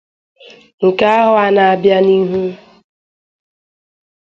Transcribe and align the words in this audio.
nke 0.85 1.05
ahọ 1.19 1.33
a 1.45 1.47
na-abịa 1.55 1.97
n'ihu 2.05 2.41